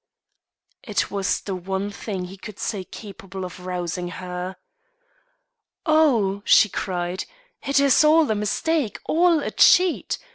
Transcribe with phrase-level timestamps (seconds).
[0.81, 4.55] It was the one thing he could say capable of rousing her.
[5.85, 7.25] "Oh!" she cried,
[7.61, 10.17] "it is all a mistake, all a cheat.